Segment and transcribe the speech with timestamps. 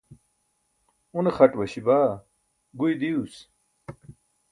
[1.17, 2.11] une xaṭ waśi baa
[2.77, 3.35] guyi diyuus